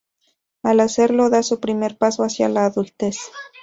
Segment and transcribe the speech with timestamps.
[0.63, 3.19] Al hacerlo, da su primer paso hacia la adultez.